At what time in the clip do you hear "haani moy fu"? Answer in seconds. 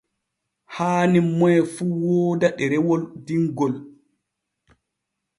0.75-1.83